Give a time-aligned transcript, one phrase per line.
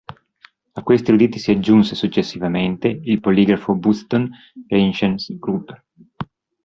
[0.73, 4.31] A questi eruditi si aggiunse, successivamente, il poligrafo Bu-ston
[4.67, 5.79] rin-chen grub.